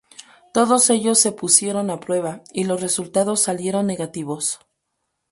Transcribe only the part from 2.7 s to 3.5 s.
resultados